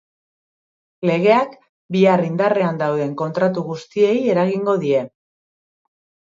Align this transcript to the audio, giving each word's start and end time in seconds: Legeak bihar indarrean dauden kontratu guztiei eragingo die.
Legeak 1.09 1.53
bihar 1.97 2.25
indarrean 2.31 2.81
dauden 2.81 3.15
kontratu 3.23 3.67
guztiei 3.71 4.19
eragingo 4.35 4.79
die. 4.89 5.07